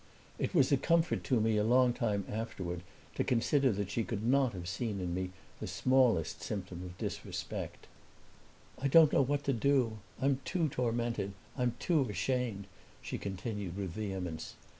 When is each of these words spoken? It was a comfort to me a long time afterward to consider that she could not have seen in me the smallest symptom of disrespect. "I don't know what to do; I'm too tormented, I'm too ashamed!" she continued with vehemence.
It 0.39 0.55
was 0.55 0.71
a 0.71 0.77
comfort 0.77 1.23
to 1.25 1.39
me 1.39 1.57
a 1.57 1.63
long 1.63 1.93
time 1.93 2.25
afterward 2.27 2.81
to 3.13 3.23
consider 3.23 3.71
that 3.73 3.91
she 3.91 4.03
could 4.03 4.25
not 4.25 4.53
have 4.53 4.67
seen 4.67 4.99
in 4.99 5.13
me 5.13 5.29
the 5.59 5.67
smallest 5.67 6.41
symptom 6.41 6.81
of 6.83 6.97
disrespect. 6.97 7.85
"I 8.79 8.87
don't 8.87 9.13
know 9.13 9.21
what 9.21 9.43
to 9.43 9.53
do; 9.53 9.99
I'm 10.19 10.39
too 10.43 10.69
tormented, 10.69 11.33
I'm 11.55 11.75
too 11.77 12.09
ashamed!" 12.09 12.65
she 12.99 13.19
continued 13.19 13.77
with 13.77 13.91
vehemence. 13.91 14.55